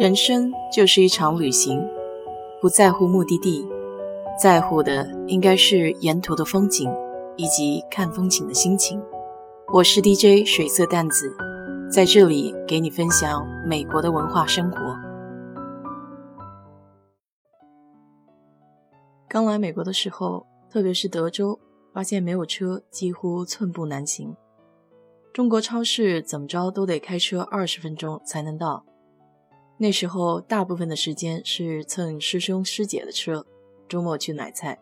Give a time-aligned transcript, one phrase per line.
[0.00, 1.78] 人生就是一场旅行，
[2.58, 3.68] 不在乎目的地，
[4.40, 6.90] 在乎的应该是沿途的风景
[7.36, 8.98] 以及看风景的心情。
[9.70, 11.36] 我是 DJ 水色淡子，
[11.92, 14.78] 在这里给你分享美国的文化生活。
[19.28, 21.60] 刚来美国的时候，特别是德州，
[21.92, 24.34] 发现没有车几乎寸步难行。
[25.34, 28.86] 中国超市怎么着都得开车二十分钟才能到。
[29.82, 33.46] 那时候大部分的时间是蹭师兄师姐的车，
[33.88, 34.78] 周末去买菜。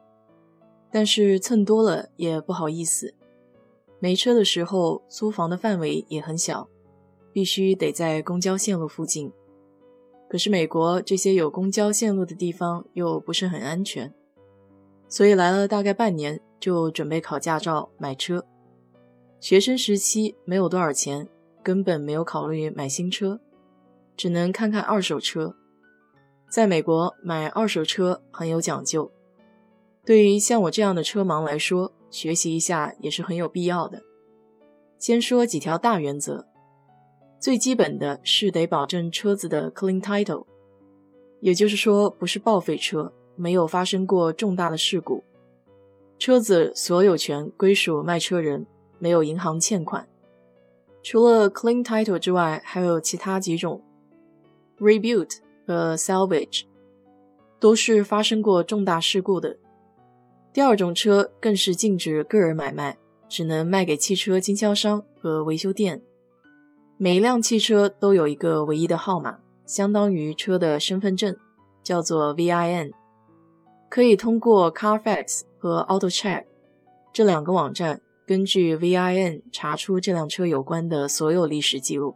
[0.90, 3.14] 但是蹭多了也不好意思。
[4.00, 6.68] 没车的时候，租房的范围也很小，
[7.32, 9.32] 必须得在公交线路附近。
[10.28, 14.12] 可是美国这些有公交线路的地方又不是很安全，
[15.08, 18.44] 所以来了大概半年就准备考驾照买车。
[19.38, 21.28] 学生时期没有多少钱，
[21.62, 23.40] 根本没有考虑买新车，
[24.18, 25.56] 只能看看二手车。
[26.50, 29.10] 在美国买二手车很有讲究，
[30.04, 34.02] 对于像我这样的车盲来说，学习一下也是很有必要的。
[34.98, 36.46] 先说几条大原则，
[37.40, 40.44] 最基本的是得保证车子的 clean title，
[41.40, 45.24] 也就是说不是报废车，没有发生过重大的事故，
[46.18, 48.66] 车子所有权归属卖车人。
[49.00, 50.08] 没有银行欠款，
[51.04, 53.80] 除了 clean title 之外，还有其他几种
[54.80, 55.30] rebuild
[55.66, 56.64] 和 salvage，
[57.58, 59.56] 都是发生过重大事故的。
[60.52, 66.02] 第二种车更是禁止个人买卖，只能卖给汽车经销商和维修店。
[66.96, 71.36] 每一辆汽车都有一个唯一的号码，相当于车的身份证，
[71.82, 72.92] 叫做 VIN，
[73.88, 76.44] 可以通过 Carfax 和 AutoCheck
[77.12, 78.00] 这两个网站。
[78.26, 82.14] 根据 VIN 查出这辆车有关的所有历史记录，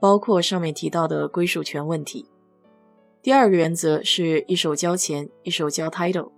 [0.00, 2.26] 包括上面提到的归属权问题。
[3.22, 6.30] 第二个原则是一手交钱，一手交 title。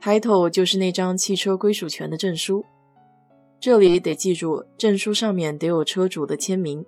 [0.00, 2.64] title 就是那张汽车归属权的证书，
[3.60, 6.84] 这里得记住，证书上面得有车主的签名。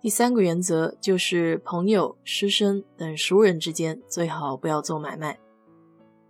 [0.00, 5.38] 第三个原则就是朋友、师生等熟人之间最好不要做买卖。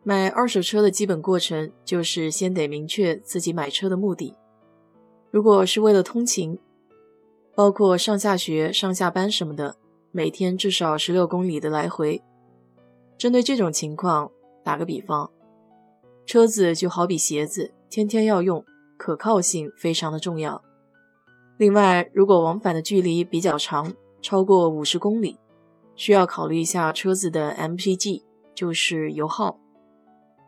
[0.03, 4.35] 买二手车的基本过程就是先得明确自己买车的目的。
[5.31, 6.59] 如果是为了通勤，
[7.55, 9.77] 包括上下学、上下班什么的，
[10.11, 12.23] 每天至少十六公里的来回。
[13.19, 14.31] 针对这种情况，
[14.65, 15.31] 打个比方，
[16.25, 18.65] 车子就好比鞋子，天天要用，
[18.97, 20.63] 可靠性非常的重要。
[21.59, 25.39] 另外，如果往返的距离比较长，超过五十公里，
[25.95, 28.23] 需要考虑一下车子的 MPG，
[28.55, 29.59] 就是油耗。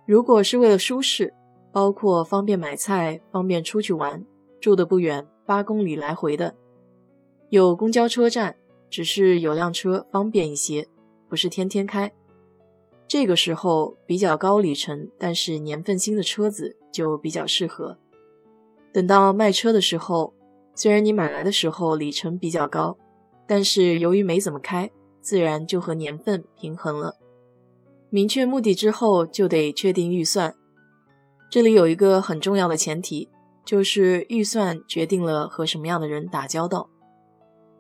[0.07, 1.35] 如果是为了舒适，
[1.71, 4.25] 包括方便买菜、方便出去玩，
[4.61, 6.55] 住的不远，八公里来回的，
[7.55, 8.57] 有公交车站，
[8.91, 10.89] 只是有辆车方便一些，
[11.29, 12.13] 不是天天开。
[13.07, 17.97] 这个时候比较高里程，但是年份新的车子就比较适合。
[18.93, 20.35] 等到卖车的时候，
[20.75, 22.99] 虽然你买来的时候里程比较高，
[23.47, 24.91] 但是由于没怎么开，
[25.21, 27.15] 自然就和年份平衡了。
[28.11, 30.57] 明确目的之后，就得确定预算。
[31.49, 33.29] 这里有一个很重要的前提，
[33.65, 36.91] 就是预算决定了和什么样的人打交道。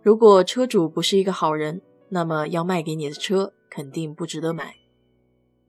[0.04, 4.74] 如果车主不是一个好人，那么要卖给你的车肯定不值得买。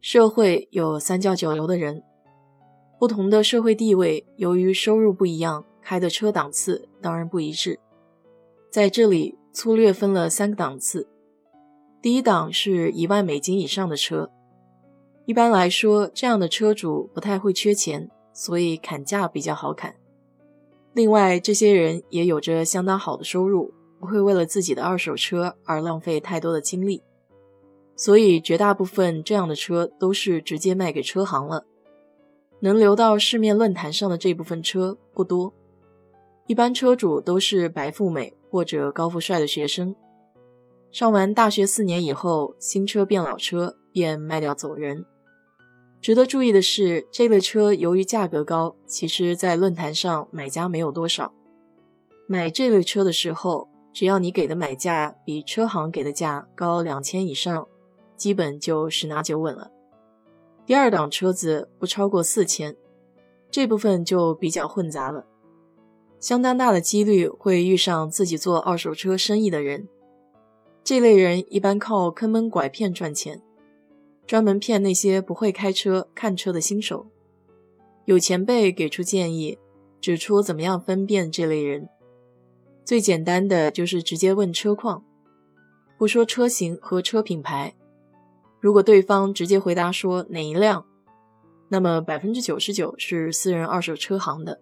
[0.01, 2.03] 社会有三教九流的人，
[2.99, 7.79] 不同的社会地位，由于收入不一样，开的车档次当然不一致。
[8.69, 11.07] 在这里粗略分了三个档次，
[12.01, 14.29] 第一档是一万美金以上的车。
[15.25, 19.95] 一般来说，这样的车主不太会缺钱，所以砍价比较好砍。
[20.91, 23.73] 另外，这些人也有着相当好的收入，
[24.05, 27.01] 不会为了自己的二手车而浪费太多的精力，
[27.95, 31.65] 所以绝大部分这样的车都是直接卖给车行了。
[32.59, 35.51] 能留到市面论坛上的这部分车不多，
[36.45, 39.95] 一般车主都是白富美或者高富帅的学生，
[40.91, 45.03] 上完大学四年以后，新车变老车，便卖掉走人。
[45.99, 51.33] 值得注意的是，这类车由于价格高，其实，在论坛上买家没有多少。
[52.27, 57.65] 买这类车的时候，只要你给的买价比车行给的价高两千以上，
[58.17, 59.71] 基本就十拿九稳了。
[60.65, 62.75] 第二档车子不超过四千，
[63.49, 65.25] 这部分就比较混杂了，
[66.19, 69.87] 相当大的几率会遇上自己做二手车生意的人。
[70.83, 73.41] 这类人一般靠坑蒙拐骗赚钱。
[74.27, 77.07] 专门骗那些不会开车、看车的新手。
[78.03, 79.57] 有前辈给出建议，
[80.01, 81.87] 指出怎么样分辨这类人。
[82.85, 85.03] 最简单的就是直接问车况。
[85.97, 87.73] 不说车型和车品牌，
[88.59, 90.85] 如果对方直接回答说哪一辆，
[91.69, 94.59] 那么百分之九十九是私人二手车行的。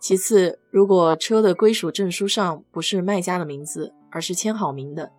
[0.00, 5.12] 其次，如果车的归属证书上不是卖家的名字，而是签好名的，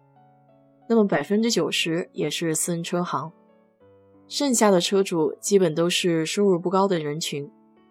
[0.89, 3.31] 那么百分之九十也是私人车行。
[4.27, 7.49] 剩下的车主基本都是收入不高的人群。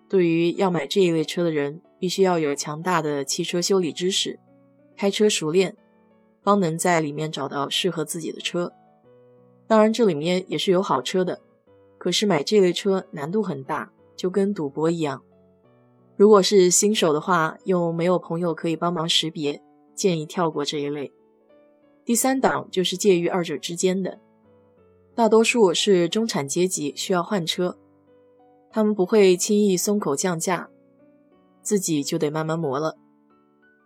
[0.09, 4.41] 对于要买这一类车的人，必须要有强大的汽车修理知识，
[4.97, 5.77] 开车熟练，
[6.43, 8.73] 方能在里面找到适合自己的车。
[9.67, 11.43] 当然，这里面也是有好车的，
[11.99, 15.23] 可是买这类车难度很大，就跟赌博一样。
[16.17, 19.63] 如果是新手的话，又没有朋友可以帮忙识别，
[19.95, 21.13] 建议跳过这一类。
[22.05, 24.19] 第三档就是介于二者之间的，
[25.15, 27.79] 大多数是中产阶级需要换车。
[28.73, 30.69] 他们不会轻易松口降价，
[31.71, 32.97] 自己就得慢慢磨了。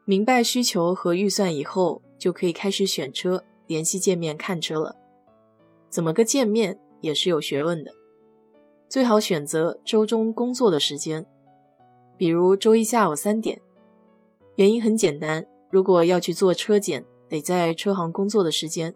[0.07, 4.97] 明白需求和预算以后，就可以开始选车、联系见面看车了。
[5.91, 7.93] 怎么个见面也是有学问的，
[8.89, 11.27] 最好选择周中工作的时间，
[12.17, 13.61] 比如周一下午三点。
[14.57, 18.95] 原因很简单，如果要去做车检，得在车行工作的时间。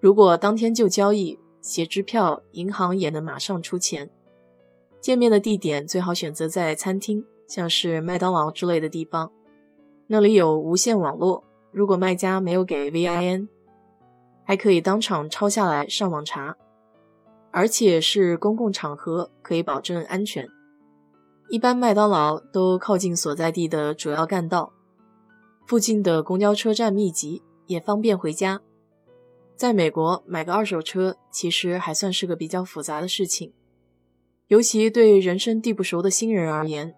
[0.00, 4.10] 如果当天就交易、写支票，银行也能马上出钱。
[5.00, 9.30] 见面的地点最好选择在餐厅，像是麦当劳之类的地方，
[10.06, 11.44] 那里有无线网络。
[11.70, 13.48] 如果卖家没有给 VIN，
[14.44, 16.56] 还可以当场抄下来上网查。
[17.50, 20.48] 而且是公共场合，可以保证安全。
[21.50, 24.72] 一般麦当劳都靠近所在地的主要干道，
[25.64, 28.60] 附近的公交车站密集，也方便回家。
[29.54, 33.52] 在美国买个二手车，其实还算是个比较复杂的事情。
[34.48, 36.92] 尤其对人生地不熟的新人而言，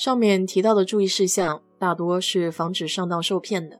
[0.00, 3.78] 上面提到的注意事项大多是防止上当受骗的。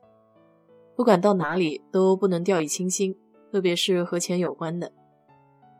[0.95, 3.17] 不管到哪里都不能掉以轻心，
[3.51, 4.91] 特别是和钱有关的。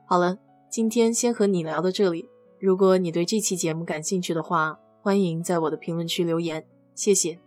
[0.07, 2.27] 好了，今天先和你聊到这里。
[2.59, 6.65] 如果你对这期节目感兴趣的话，欢迎在我的评论区留言，
[6.95, 7.37] 谢谢。